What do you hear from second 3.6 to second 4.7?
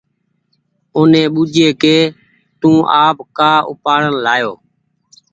اُپآڙين لين آيو